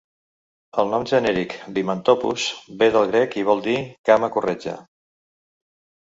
El 0.83 0.87
nom 0.91 1.03
genèric 1.09 1.51
d'"himantopus" 1.75 2.45
ve 2.79 2.87
del 2.95 3.05
grec 3.11 3.37
i 3.41 3.43
vol 3.49 3.61
dir 3.67 3.75
"cama 4.11 4.31
corretja". 4.39 4.73